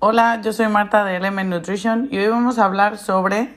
Hola, 0.00 0.40
yo 0.44 0.52
soy 0.52 0.68
Marta 0.68 1.04
de 1.04 1.16
Element 1.16 1.50
Nutrition 1.50 2.06
y 2.12 2.18
hoy 2.18 2.28
vamos 2.28 2.60
a 2.60 2.66
hablar 2.66 2.98
sobre 2.98 3.52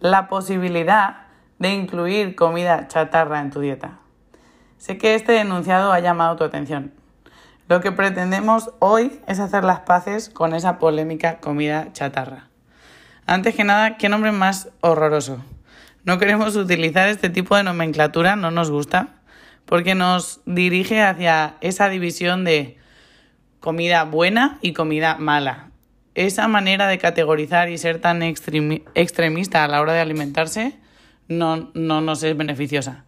la 0.00 0.26
posibilidad 0.26 1.28
de 1.60 1.72
incluir 1.72 2.34
comida 2.34 2.88
chatarra 2.88 3.38
en 3.40 3.52
tu 3.52 3.60
dieta. 3.60 4.00
Sé 4.76 4.98
que 4.98 5.14
este 5.14 5.38
enunciado 5.38 5.92
ha 5.92 6.00
llamado 6.00 6.34
tu 6.34 6.42
atención. 6.42 6.92
Lo 7.68 7.80
que 7.80 7.92
pretendemos 7.92 8.72
hoy 8.80 9.20
es 9.28 9.38
hacer 9.38 9.62
las 9.62 9.78
paces 9.78 10.30
con 10.30 10.52
esa 10.52 10.80
polémica 10.80 11.38
comida 11.38 11.92
chatarra. 11.92 12.48
Antes 13.24 13.54
que 13.54 13.62
nada, 13.62 13.98
¿qué 13.98 14.08
nombre 14.08 14.32
más 14.32 14.70
horroroso? 14.80 15.44
No 16.02 16.18
queremos 16.18 16.56
utilizar 16.56 17.08
este 17.08 17.30
tipo 17.30 17.54
de 17.54 17.62
nomenclatura, 17.62 18.34
no 18.34 18.50
nos 18.50 18.68
gusta, 18.68 19.10
porque 19.64 19.94
nos 19.94 20.40
dirige 20.44 21.04
hacia 21.04 21.54
esa 21.60 21.88
división 21.88 22.42
de 22.42 22.78
comida 23.60 24.02
buena 24.02 24.58
y 24.60 24.72
comida 24.72 25.18
mala. 25.18 25.67
Esa 26.18 26.48
manera 26.48 26.88
de 26.88 26.98
categorizar 26.98 27.70
y 27.70 27.78
ser 27.78 28.00
tan 28.00 28.24
extremista 28.24 29.62
a 29.62 29.68
la 29.68 29.80
hora 29.80 29.92
de 29.92 30.00
alimentarse 30.00 30.76
no, 31.28 31.70
no 31.74 32.00
nos 32.00 32.24
es 32.24 32.36
beneficiosa. 32.36 33.04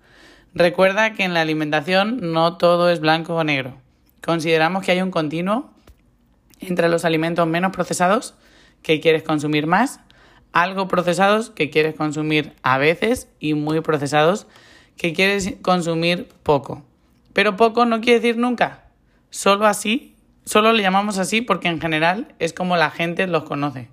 Recuerda 0.55 1.13
que 1.15 1.25
en 1.25 1.35
la 1.35 1.41
alimentación 1.41 2.33
no 2.33 2.57
todo 2.57 2.89
es 2.89 3.01
blanco 3.01 3.35
o 3.35 3.43
negro. 3.43 3.77
Consideramos 4.25 4.85
que 4.85 4.93
hay 4.93 5.03
un 5.03 5.11
continuo 5.11 5.73
entre 6.61 6.89
los 6.89 7.05
alimentos 7.05 7.49
menos 7.49 7.73
procesados, 7.73 8.35
que 8.81 9.01
quieres 9.01 9.25
consumir 9.25 9.67
más, 9.67 9.99
algo 10.53 10.87
procesados, 10.87 11.51
que 11.51 11.69
quieres 11.69 11.97
consumir 11.97 12.53
a 12.63 12.79
veces, 12.79 13.29
y 13.41 13.55
muy 13.55 13.81
procesados, 13.81 14.47
que 14.97 15.15
quieres 15.15 15.55
consumir 15.63 16.29
poco. 16.45 16.85
Pero 17.33 17.57
poco 17.57 17.87
no 17.87 18.01
quiere 18.01 18.21
decir 18.21 18.37
nunca. 18.37 18.85
Solo 19.31 19.67
así 19.67 20.10
Solo 20.45 20.73
le 20.73 20.83
llamamos 20.83 21.19
así 21.19 21.43
porque 21.43 21.69
en 21.69 21.81
general 21.81 22.35
es 22.39 22.53
como 22.53 22.77
la 22.77 22.91
gente 22.91 23.27
los 23.27 23.45
conoce. 23.45 23.89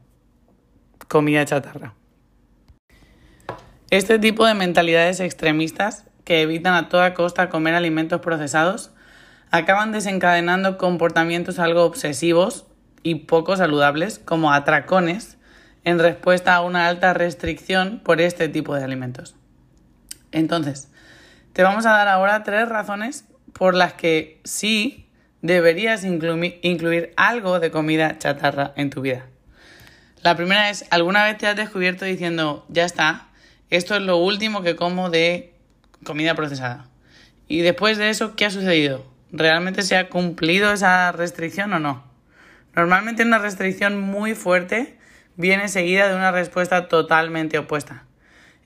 Comida 1.07 1.45
chatarra. 1.45 1.93
Este 3.89 4.19
tipo 4.19 4.45
de 4.45 4.53
mentalidades 4.53 5.19
extremistas 5.19 6.05
que 6.25 6.41
evitan 6.41 6.73
a 6.73 6.89
toda 6.89 7.13
costa 7.13 7.49
comer 7.49 7.73
alimentos 7.73 8.19
procesados 8.19 8.91
acaban 9.49 9.93
desencadenando 9.93 10.77
comportamientos 10.77 11.59
algo 11.59 11.85
obsesivos 11.85 12.65
y 13.03 13.15
poco 13.15 13.55
saludables 13.55 14.19
como 14.19 14.51
atracones 14.51 15.37
en 15.85 15.99
respuesta 15.99 16.55
a 16.55 16.61
una 16.61 16.87
alta 16.87 17.13
restricción 17.13 18.01
por 18.03 18.19
este 18.19 18.49
tipo 18.49 18.75
de 18.75 18.83
alimentos. 18.83 19.37
Entonces, 20.33 20.91
te 21.53 21.63
vamos 21.63 21.85
a 21.85 21.91
dar 21.91 22.09
ahora 22.09 22.43
tres 22.43 22.67
razones 22.67 23.25
por 23.53 23.73
las 23.73 23.93
que 23.93 24.41
sí 24.43 25.06
deberías 25.41 26.03
incluir 26.03 27.13
algo 27.15 27.59
de 27.59 27.71
comida 27.71 28.17
chatarra 28.17 28.73
en 28.75 28.89
tu 28.89 29.01
vida. 29.01 29.25
La 30.23 30.35
primera 30.35 30.69
es, 30.69 30.85
¿alguna 30.89 31.23
vez 31.23 31.37
te 31.37 31.47
has 31.47 31.55
descubierto 31.55 32.05
diciendo, 32.05 32.65
ya 32.69 32.85
está, 32.85 33.27
esto 33.69 33.95
es 33.95 34.01
lo 34.01 34.17
último 34.17 34.61
que 34.61 34.75
como 34.75 35.09
de 35.09 35.53
comida 36.03 36.35
procesada? 36.35 36.87
Y 37.47 37.61
después 37.61 37.97
de 37.97 38.09
eso, 38.09 38.35
¿qué 38.35 38.45
ha 38.45 38.49
sucedido? 38.49 39.05
¿Realmente 39.31 39.83
se 39.83 39.95
ha 39.95 40.09
cumplido 40.09 40.71
esa 40.73 41.11
restricción 41.11 41.71
o 41.73 41.79
no? 41.79 42.03
Normalmente 42.75 43.23
una 43.23 43.39
restricción 43.39 43.99
muy 43.99 44.35
fuerte 44.35 44.97
viene 45.35 45.67
seguida 45.67 46.09
de 46.09 46.15
una 46.15 46.31
respuesta 46.31 46.87
totalmente 46.87 47.57
opuesta. 47.57 48.03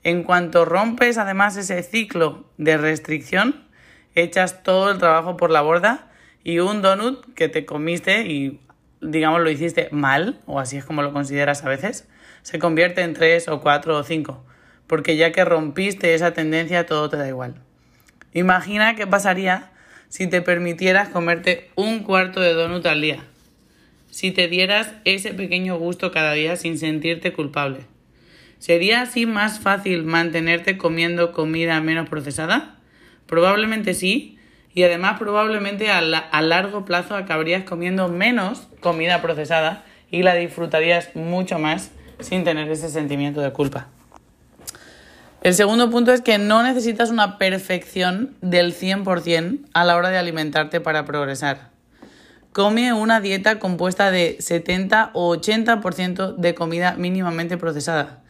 En 0.04 0.24
cuanto 0.24 0.64
rompes 0.64 1.18
además 1.18 1.56
ese 1.56 1.82
ciclo 1.82 2.50
de 2.56 2.76
restricción, 2.76 3.68
echas 4.14 4.62
todo 4.62 4.90
el 4.90 4.98
trabajo 4.98 5.36
por 5.36 5.50
la 5.50 5.60
borda 5.60 6.11
y 6.44 6.58
un 6.58 6.82
donut 6.82 7.24
que 7.34 7.48
te 7.48 7.64
comiste 7.64 8.26
y 8.26 8.60
digamos 9.00 9.40
lo 9.40 9.50
hiciste 9.50 9.88
mal, 9.90 10.40
o 10.46 10.60
así 10.60 10.76
es 10.76 10.84
como 10.84 11.02
lo 11.02 11.12
consideras 11.12 11.64
a 11.64 11.68
veces, 11.68 12.08
se 12.42 12.58
convierte 12.58 13.02
en 13.02 13.14
tres 13.14 13.48
o 13.48 13.60
cuatro 13.60 13.96
o 13.96 14.02
cinco, 14.04 14.44
porque 14.86 15.16
ya 15.16 15.32
que 15.32 15.44
rompiste 15.44 16.14
esa 16.14 16.32
tendencia 16.32 16.86
todo 16.86 17.08
te 17.08 17.16
da 17.16 17.28
igual. 17.28 17.54
Imagina 18.32 18.94
qué 18.94 19.06
pasaría 19.06 19.70
si 20.08 20.26
te 20.26 20.42
permitieras 20.42 21.08
comerte 21.08 21.70
un 21.74 22.00
cuarto 22.04 22.40
de 22.40 22.54
donut 22.54 22.86
al 22.86 23.00
día, 23.00 23.24
si 24.10 24.30
te 24.30 24.48
dieras 24.48 24.92
ese 25.04 25.34
pequeño 25.34 25.78
gusto 25.78 26.12
cada 26.12 26.32
día 26.32 26.56
sin 26.56 26.78
sentirte 26.78 27.32
culpable. 27.32 27.80
¿Sería 28.58 29.02
así 29.02 29.26
más 29.26 29.58
fácil 29.58 30.04
mantenerte 30.04 30.78
comiendo 30.78 31.32
comida 31.32 31.80
menos 31.80 32.08
procesada? 32.08 32.76
Probablemente 33.26 33.92
sí, 33.94 34.38
y 34.74 34.82
además 34.84 35.18
probablemente 35.18 35.90
a, 35.90 35.98
a 35.98 36.42
largo 36.42 36.84
plazo 36.84 37.16
acabarías 37.16 37.64
comiendo 37.64 38.08
menos 38.08 38.68
comida 38.80 39.20
procesada 39.22 39.84
y 40.10 40.22
la 40.22 40.34
disfrutarías 40.34 41.14
mucho 41.14 41.58
más 41.58 41.90
sin 42.20 42.44
tener 42.44 42.70
ese 42.70 42.88
sentimiento 42.88 43.40
de 43.40 43.52
culpa. 43.52 43.88
El 45.42 45.54
segundo 45.54 45.90
punto 45.90 46.12
es 46.12 46.20
que 46.20 46.38
no 46.38 46.62
necesitas 46.62 47.10
una 47.10 47.36
perfección 47.36 48.36
del 48.42 48.74
100% 48.74 49.58
a 49.74 49.84
la 49.84 49.96
hora 49.96 50.10
de 50.10 50.18
alimentarte 50.18 50.80
para 50.80 51.04
progresar. 51.04 51.72
Come 52.52 52.92
una 52.92 53.20
dieta 53.20 53.58
compuesta 53.58 54.12
de 54.12 54.36
70 54.38 55.10
o 55.14 55.34
80% 55.34 56.36
de 56.36 56.54
comida 56.54 56.94
mínimamente 56.96 57.56
procesada. 57.56 58.22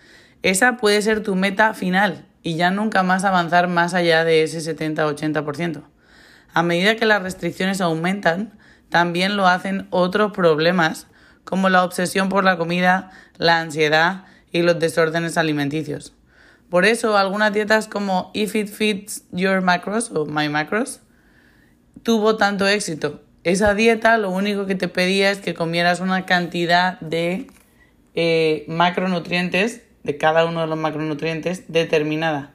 Esa 0.42 0.78
puede 0.78 1.02
ser 1.02 1.22
tu 1.22 1.34
meta 1.34 1.74
final 1.74 2.24
y 2.42 2.56
ya 2.56 2.70
nunca 2.70 3.02
más 3.02 3.24
avanzar 3.24 3.68
más 3.68 3.92
allá 3.92 4.24
de 4.24 4.42
ese 4.42 4.62
70 4.62 5.06
o 5.06 5.14
80%. 5.14 5.82
A 6.54 6.62
medida 6.62 6.96
que 6.96 7.06
las 7.06 7.22
restricciones 7.22 7.80
aumentan, 7.80 8.52
también 8.88 9.36
lo 9.36 9.46
hacen 9.46 9.86
otros 9.90 10.32
problemas 10.32 11.06
como 11.44 11.68
la 11.68 11.82
obsesión 11.82 12.28
por 12.28 12.44
la 12.44 12.58
comida, 12.58 13.10
la 13.38 13.60
ansiedad 13.60 14.24
y 14.52 14.62
los 14.62 14.78
desórdenes 14.78 15.38
alimenticios. 15.38 16.14
Por 16.68 16.84
eso, 16.84 17.16
algunas 17.16 17.52
dietas 17.52 17.88
como 17.88 18.30
If 18.34 18.54
It 18.54 18.68
Fits 18.68 19.24
Your 19.32 19.60
Macros 19.60 20.10
o 20.10 20.26
My 20.26 20.48
Macros 20.48 21.00
tuvo 22.02 22.36
tanto 22.36 22.66
éxito. 22.66 23.22
Esa 23.44 23.74
dieta 23.74 24.18
lo 24.18 24.30
único 24.30 24.66
que 24.66 24.74
te 24.74 24.88
pedía 24.88 25.30
es 25.30 25.40
que 25.40 25.54
comieras 25.54 26.00
una 26.00 26.26
cantidad 26.26 27.00
de 27.00 27.48
eh, 28.14 28.64
macronutrientes, 28.68 29.82
de 30.02 30.16
cada 30.16 30.44
uno 30.44 30.60
de 30.60 30.66
los 30.66 30.78
macronutrientes, 30.78 31.64
determinada, 31.68 32.52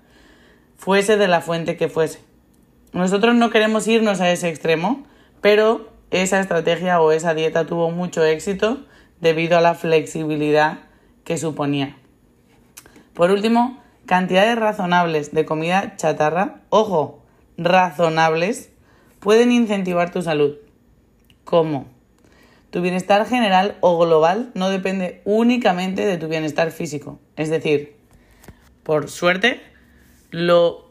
fuese 0.77 1.17
de 1.17 1.27
la 1.27 1.41
fuente 1.41 1.77
que 1.77 1.89
fuese. 1.89 2.26
Nosotros 2.97 3.35
no 3.35 3.51
queremos 3.51 3.87
irnos 3.87 4.21
a 4.21 4.31
ese 4.31 4.49
extremo, 4.49 5.03
pero 5.39 5.91
esa 6.09 6.39
estrategia 6.39 6.99
o 6.99 7.11
esa 7.11 7.35
dieta 7.35 7.67
tuvo 7.67 7.91
mucho 7.91 8.25
éxito 8.25 8.79
debido 9.21 9.55
a 9.55 9.61
la 9.61 9.75
flexibilidad 9.75 10.79
que 11.23 11.37
suponía. 11.37 11.95
Por 13.13 13.29
último, 13.29 13.83
cantidades 14.07 14.57
razonables 14.57 15.31
de 15.31 15.45
comida 15.45 15.95
chatarra, 15.95 16.61
ojo, 16.69 17.23
razonables, 17.55 18.71
pueden 19.19 19.51
incentivar 19.51 20.11
tu 20.11 20.23
salud. 20.23 20.55
¿Cómo? 21.43 21.85
Tu 22.71 22.81
bienestar 22.81 23.27
general 23.27 23.77
o 23.79 23.99
global 23.99 24.49
no 24.55 24.69
depende 24.69 25.21
únicamente 25.23 26.03
de 26.03 26.17
tu 26.17 26.29
bienestar 26.29 26.71
físico. 26.71 27.19
Es 27.35 27.51
decir, 27.51 27.95
por 28.81 29.07
suerte, 29.07 29.61
lo 30.31 30.86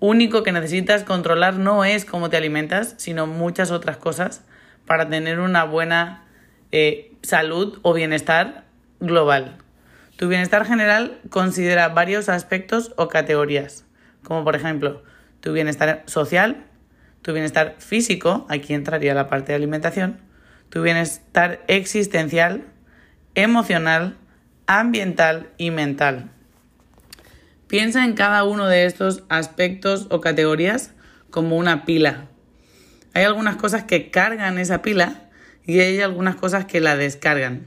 único 0.00 0.42
que 0.42 0.52
necesitas 0.52 1.04
controlar 1.04 1.54
no 1.54 1.84
es 1.84 2.04
cómo 2.04 2.30
te 2.30 2.36
alimentas, 2.36 2.94
sino 2.96 3.26
muchas 3.26 3.70
otras 3.70 3.96
cosas 3.96 4.42
para 4.86 5.08
tener 5.08 5.40
una 5.40 5.64
buena 5.64 6.24
eh, 6.72 7.12
salud 7.22 7.78
o 7.82 7.92
bienestar 7.92 8.64
global. 9.00 9.58
Tu 10.16 10.28
bienestar 10.28 10.64
general 10.64 11.20
considera 11.30 11.88
varios 11.88 12.28
aspectos 12.28 12.92
o 12.96 13.08
categorías, 13.08 13.84
como 14.22 14.44
por 14.44 14.56
ejemplo 14.56 15.02
tu 15.40 15.52
bienestar 15.52 16.02
social, 16.06 16.64
tu 17.22 17.32
bienestar 17.32 17.76
físico, 17.78 18.46
aquí 18.48 18.74
entraría 18.74 19.14
la 19.14 19.28
parte 19.28 19.52
de 19.52 19.56
alimentación, 19.56 20.18
tu 20.70 20.82
bienestar 20.82 21.60
existencial, 21.68 22.64
emocional, 23.34 24.16
ambiental 24.66 25.50
y 25.56 25.70
mental. 25.70 26.30
Piensa 27.68 28.04
en 28.04 28.14
cada 28.14 28.44
uno 28.44 28.66
de 28.66 28.86
estos 28.86 29.24
aspectos 29.28 30.06
o 30.10 30.22
categorías 30.22 30.92
como 31.30 31.56
una 31.56 31.84
pila. 31.84 32.28
Hay 33.12 33.24
algunas 33.24 33.56
cosas 33.56 33.84
que 33.84 34.10
cargan 34.10 34.58
esa 34.58 34.80
pila 34.80 35.28
y 35.66 35.80
hay 35.80 36.00
algunas 36.00 36.36
cosas 36.36 36.64
que 36.64 36.80
la 36.80 36.96
descargan. 36.96 37.66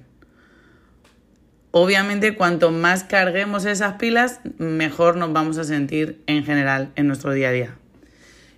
Obviamente, 1.69 2.35
cuanto 2.35 2.71
más 2.71 3.03
carguemos 3.03 3.65
esas 3.65 3.93
pilas, 3.93 4.39
mejor 4.57 5.17
nos 5.17 5.31
vamos 5.33 5.59
a 5.59 5.63
sentir 5.63 6.21
en 6.25 6.43
general 6.43 6.91
en 6.95 7.07
nuestro 7.07 7.31
día 7.31 7.49
a 7.49 7.51
día. 7.51 7.75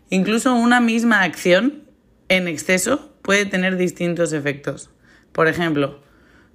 Incluso 0.10 0.56
una 0.56 0.80
misma 0.80 1.24
acción 1.24 1.84
en 2.30 2.48
exceso 2.48 3.14
puede 3.22 3.46
tener 3.46 3.76
distintos 3.76 4.32
efectos. 4.32 4.90
Por 5.34 5.48
ejemplo, 5.48 6.02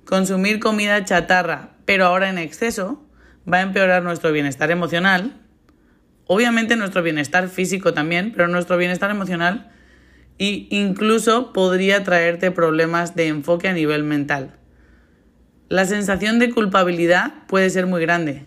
consumir 0.05 0.61
comida 0.61 1.05
chatarra, 1.05 1.73
pero 1.85 2.07
ahora 2.07 2.31
en 2.31 2.39
exceso, 2.39 3.05
va 3.53 3.59
a 3.59 3.63
empeorar 3.63 4.03
nuestro 4.03 4.33
bienestar 4.33 4.71
emocional, 4.71 5.41
obviamente 6.27 6.77
nuestro 6.77 7.03
bienestar 7.03 7.49
físico 7.49 7.95
también, 7.95 8.33
pero 8.33 8.49
nuestro 8.49 8.77
bienestar 8.77 9.11
emocional 9.11 9.71
e 10.39 10.67
incluso 10.71 11.53
podría 11.53 12.05
traerte 12.05 12.51
problemas 12.51 13.17
de 13.17 13.29
enfoque 13.29 13.69
a 13.69 13.73
nivel 13.73 14.05
mental. 14.05 14.55
La 15.69 15.85
sensación 15.85 16.39
de 16.39 16.51
culpabilidad 16.51 17.47
puede 17.47 17.71
ser 17.71 17.87
muy 17.87 18.01
grande 18.01 18.47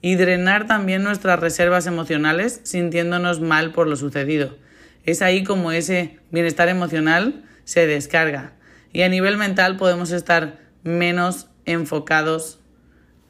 y 0.00 0.14
drenar 0.16 0.66
también 0.66 1.02
nuestras 1.02 1.38
reservas 1.38 1.86
emocionales 1.86 2.60
sintiéndonos 2.64 3.40
mal 3.40 3.72
por 3.72 3.88
lo 3.88 3.96
sucedido. 3.96 4.56
Es 5.04 5.20
ahí 5.20 5.44
como 5.44 5.72
ese 5.72 6.18
bienestar 6.30 6.68
emocional 6.68 7.44
se 7.64 7.86
descarga 7.86 8.52
y 8.92 9.02
a 9.02 9.08
nivel 9.08 9.36
mental 9.36 9.76
podemos 9.76 10.12
estar 10.12 10.58
menos 10.82 11.48
enfocados 11.64 12.61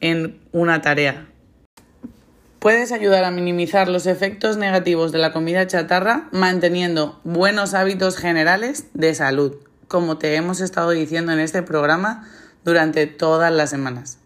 en 0.03 0.37
una 0.51 0.81
tarea. 0.81 1.27
Puedes 2.59 2.91
ayudar 2.91 3.23
a 3.23 3.31
minimizar 3.31 3.87
los 3.87 4.05
efectos 4.05 4.57
negativos 4.57 5.13
de 5.13 5.17
la 5.17 5.31
comida 5.31 5.65
chatarra 5.65 6.27
manteniendo 6.33 7.21
buenos 7.23 7.73
hábitos 7.73 8.17
generales 8.17 8.87
de 8.93 9.15
salud, 9.15 9.55
como 9.87 10.17
te 10.17 10.35
hemos 10.35 10.59
estado 10.59 10.89
diciendo 10.89 11.31
en 11.31 11.39
este 11.39 11.63
programa 11.63 12.29
durante 12.65 13.07
todas 13.07 13.53
las 13.53 13.69
semanas. 13.69 14.19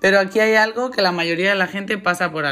Pero 0.00 0.18
aquí 0.18 0.40
hay 0.40 0.54
algo 0.54 0.90
que 0.90 1.02
la 1.02 1.12
mayoría 1.12 1.50
de 1.50 1.56
la 1.56 1.66
gente 1.66 1.98
pasa 1.98 2.32
por, 2.32 2.46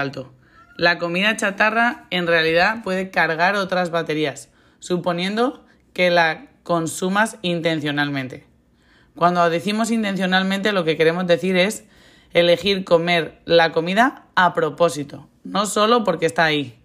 alto. 0.00 0.32
La 0.78 0.96
comida 0.96 1.36
chatarra 1.36 2.06
en 2.08 2.26
realidad 2.26 2.82
puede 2.82 3.10
cargar 3.10 3.56
otras 3.56 3.90
baterías, 3.90 4.48
suponiendo 4.78 5.66
que 5.92 6.10
la 6.10 6.46
consumas 6.62 7.36
intencionalmente. 7.42 8.46
Cuando 9.16 9.50
decimos 9.50 9.90
intencionalmente 9.90 10.72
lo 10.72 10.84
que 10.84 10.96
queremos 10.96 11.26
decir 11.26 11.56
es 11.58 11.84
elegir 12.32 12.84
comer 12.84 13.40
la 13.44 13.72
comida 13.72 14.26
a 14.34 14.54
propósito, 14.54 15.28
no 15.44 15.66
solo 15.66 16.04
porque 16.04 16.26
está 16.26 16.44
ahí, 16.44 16.78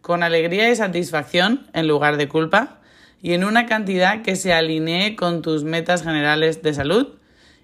con 0.00 0.22
alegría 0.22 0.70
y 0.70 0.76
satisfacción 0.76 1.66
en 1.72 1.88
lugar 1.88 2.16
de 2.16 2.28
culpa 2.28 2.80
y 3.22 3.32
en 3.32 3.44
una 3.44 3.66
cantidad 3.66 4.22
que 4.22 4.36
se 4.36 4.52
alinee 4.52 5.16
con 5.16 5.42
tus 5.42 5.64
metas 5.64 6.02
generales 6.02 6.62
de 6.62 6.74
salud 6.74 7.08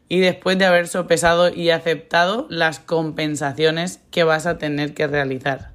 y 0.09 0.19
después 0.21 0.59
de 0.59 0.65
haber 0.65 0.88
sopesado 0.88 1.55
y 1.55 1.71
aceptado 1.71 2.47
las 2.50 2.81
compensaciones 2.81 4.00
que 4.11 4.25
vas 4.25 4.47
a 4.47 4.59
tener 4.59 4.94
que 4.94 5.06
realizar. 5.06 5.71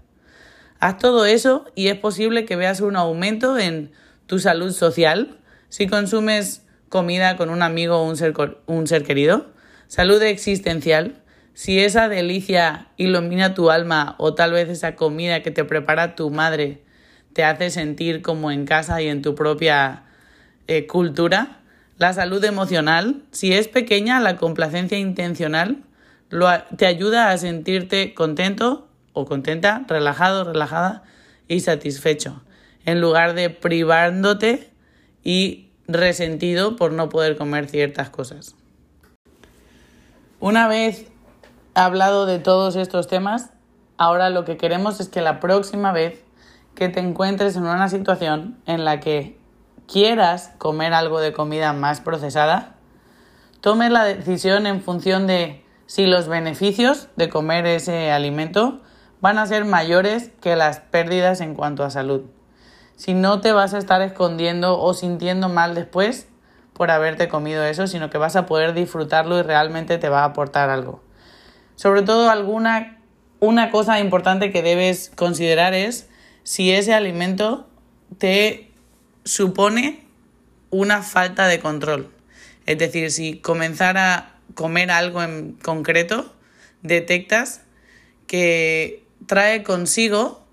Haz 0.80 0.98
todo 0.98 1.26
eso 1.26 1.66
y 1.74 1.88
es 1.88 1.98
posible 1.98 2.46
que 2.46 2.56
veas 2.56 2.82
un 2.82 2.96
aumento 2.96 3.58
en 3.58 3.92
tu 4.26 4.40
salud 4.40 4.72
social 4.72 5.40
si 5.70 5.88
consumes 5.88 6.64
comida 6.90 7.38
con 7.38 7.50
un 7.50 7.62
amigo 7.62 7.98
o 7.98 8.08
un 8.08 8.18
ser, 8.18 8.34
un 8.66 8.88
ser 8.88 9.04
querido, 9.04 9.48
salud 9.88 10.22
existencial, 10.22 11.22
si 11.56 11.80
esa 11.80 12.10
delicia 12.10 12.90
ilumina 12.98 13.54
tu 13.54 13.72
alma 13.72 14.16
o 14.18 14.36
tal 14.36 14.52
vez 14.52 14.68
esa 14.68 14.96
comida 14.96 15.42
que 15.42 15.52
te 15.52 15.64
prepara 15.64 16.14
tu 16.14 16.30
madre 16.30 16.84
te 17.32 17.46
hace 17.46 17.70
sentir 17.70 18.22
como 18.22 18.52
en 18.52 18.66
casa 18.66 19.02
y 19.02 19.08
en 19.08 19.22
tu 19.22 19.36
propia 19.36 20.04
eh, 20.68 20.86
cultura, 20.86 21.60
la 21.98 22.14
salud 22.14 22.44
emocional, 22.44 23.24
si 23.32 23.54
es 23.54 23.70
pequeña, 23.70 24.20
la 24.20 24.36
complacencia 24.36 24.98
intencional 24.98 25.84
te 26.76 26.86
ayuda 26.86 27.32
a 27.32 27.38
sentirte 27.38 28.14
contento 28.14 28.90
o 29.14 29.26
contenta, 29.26 29.86
relajado, 29.88 30.44
relajada 30.44 31.04
y 31.48 31.62
satisfecho, 31.62 32.44
en 32.86 33.00
lugar 33.00 33.34
de 33.34 33.50
privándote 33.50 34.70
y 35.24 35.70
resentido 35.88 36.76
por 36.76 36.92
no 36.92 37.08
poder 37.08 37.38
comer 37.38 37.70
ciertas 37.70 38.10
cosas. 38.10 38.56
Una 40.42 40.68
vez 40.68 41.08
hablado 41.76 42.26
de 42.26 42.40
todos 42.40 42.76
estos 42.76 43.08
temas, 43.08 43.52
ahora 43.98 44.30
lo 44.30 44.46
que 44.46 44.58
queremos 44.58 45.00
es 45.00 45.10
que 45.10 45.22
la 45.22 45.40
próxima 45.40 45.92
vez 45.92 46.24
que 46.74 46.90
te 46.90 47.00
encuentres 47.00 47.56
en 47.56 47.64
una 47.64 47.88
situación 47.88 48.58
en 48.66 48.84
la 48.84 49.00
que 49.00 49.38
quieras 49.88 50.52
comer 50.58 50.94
algo 50.94 51.20
de 51.20 51.32
comida 51.32 51.72
más 51.74 52.02
procesada, 52.02 52.76
tomes 53.62 53.92
la 53.92 54.04
decisión 54.04 54.66
en 54.66 54.82
función 54.82 55.28
de 55.28 55.64
si 55.86 56.08
los 56.08 56.28
beneficios 56.28 57.10
de 57.16 57.30
comer 57.30 57.68
ese 57.68 58.12
alimento 58.12 58.82
van 59.22 59.38
a 59.38 59.46
ser 59.46 59.66
mayores 59.66 60.32
que 60.42 60.56
las 60.56 60.80
pérdidas 60.80 61.40
en 61.42 61.54
cuanto 61.54 61.84
a 61.84 61.92
salud 61.92 62.24
si 62.96 63.14
no 63.14 63.42
te 63.42 63.52
vas 63.52 63.74
a 63.74 63.78
estar 63.78 64.02
escondiendo 64.02 64.80
o 64.80 64.94
sintiendo 64.94 65.50
mal 65.50 65.76
después 65.76 66.28
por 66.74 66.92
haberte 66.92 67.30
comido 67.30 67.64
eso, 67.64 67.88
sino 67.88 68.10
que 68.10 68.18
vas 68.18 68.36
a 68.36 68.46
poder 68.46 68.74
disfrutarlo 68.74 69.38
y 69.38 69.42
realmente 69.42 69.98
te 69.98 70.10
va 70.10 70.22
a 70.22 70.26
aportar 70.26 70.70
algo. 70.70 71.02
Sobre 71.76 72.02
todo 72.02 72.30
alguna 72.30 72.96
una 73.40 73.70
cosa 73.70 74.00
importante 74.00 74.52
que 74.52 74.62
debes 74.62 75.12
considerar 75.16 75.74
es 75.74 76.08
si 76.44 76.72
ese 76.72 76.94
alimento 76.94 77.68
te 78.18 78.72
supone 79.24 80.04
una 80.70 81.02
falta 81.02 81.48
de 81.48 81.60
control. 81.60 82.12
Es 82.66 82.78
decir, 82.78 83.12
si 83.12 83.38
comenzar 83.38 83.98
a 83.98 84.36
comer 84.56 84.92
algo 84.92 85.22
en 85.22 85.54
concreto, 85.54 86.34
detectas 86.82 87.62
que 88.28 89.04
trae 89.28 89.64
consigo 89.64 90.46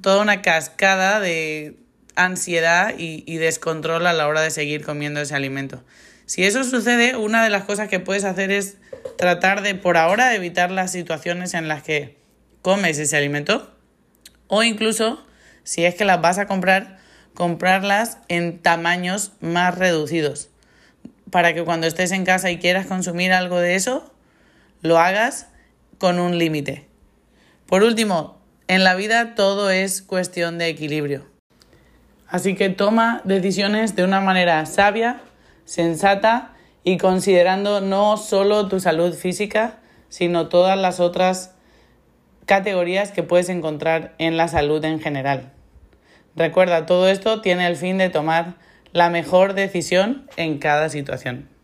toda 0.00 0.20
una 0.20 0.42
cascada 0.42 1.20
de 1.20 1.76
ansiedad 2.14 2.94
y, 2.98 3.36
descontrol 3.36 4.06
a 4.06 4.12
la 4.12 4.26
hora 4.26 4.40
de 4.40 4.50
seguir 4.50 4.84
comiendo 4.84 5.20
ese 5.20 5.34
alimento. 5.34 5.82
Si 6.26 6.44
eso 6.44 6.64
sucede, 6.64 7.16
una 7.16 7.42
de 7.42 7.50
las 7.50 7.64
cosas 7.64 7.88
que 7.88 8.00
puedes 8.00 8.24
hacer 8.24 8.50
es 8.50 8.76
tratar 9.16 9.62
de, 9.62 9.74
por 9.74 9.96
ahora, 9.96 10.34
evitar 10.34 10.70
las 10.70 10.92
situaciones 10.92 11.54
en 11.54 11.68
las 11.68 11.82
que 11.82 12.18
comes 12.62 12.98
ese 12.98 13.16
alimento 13.16 13.72
o 14.48 14.62
incluso, 14.62 15.24
si 15.64 15.84
es 15.84 15.94
que 15.94 16.04
las 16.04 16.20
vas 16.20 16.38
a 16.38 16.46
comprar, 16.46 16.98
comprarlas 17.34 18.18
en 18.28 18.60
tamaños 18.60 19.32
más 19.40 19.76
reducidos 19.76 20.50
para 21.30 21.54
que 21.54 21.64
cuando 21.64 21.86
estés 21.86 22.12
en 22.12 22.24
casa 22.24 22.50
y 22.50 22.58
quieras 22.58 22.86
consumir 22.86 23.32
algo 23.32 23.58
de 23.58 23.74
eso, 23.74 24.12
lo 24.82 24.98
hagas 24.98 25.48
con 25.98 26.18
un 26.18 26.38
límite. 26.38 26.86
Por 27.66 27.82
último, 27.82 28.40
en 28.68 28.84
la 28.84 28.94
vida 28.94 29.34
todo 29.34 29.70
es 29.70 30.02
cuestión 30.02 30.58
de 30.58 30.68
equilibrio. 30.68 31.26
Así 32.28 32.54
que 32.54 32.68
toma 32.68 33.22
decisiones 33.24 33.96
de 33.96 34.04
una 34.04 34.20
manera 34.20 34.64
sabia, 34.66 35.20
sensata 35.66 36.54
y 36.82 36.96
considerando 36.96 37.82
no 37.82 38.16
solo 38.16 38.68
tu 38.68 38.80
salud 38.80 39.12
física, 39.12 39.80
sino 40.08 40.48
todas 40.48 40.78
las 40.78 41.00
otras 41.00 41.54
categorías 42.46 43.10
que 43.10 43.22
puedes 43.22 43.50
encontrar 43.50 44.14
en 44.16 44.38
la 44.38 44.48
salud 44.48 44.82
en 44.84 45.00
general. 45.00 45.52
Recuerda, 46.34 46.86
todo 46.86 47.08
esto 47.08 47.42
tiene 47.42 47.66
el 47.66 47.76
fin 47.76 47.98
de 47.98 48.08
tomar 48.08 48.54
la 48.92 49.10
mejor 49.10 49.52
decisión 49.52 50.26
en 50.36 50.58
cada 50.58 50.88
situación. 50.88 51.55